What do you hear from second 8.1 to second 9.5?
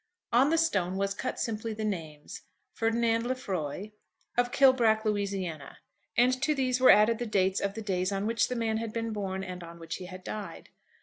on which the man had been born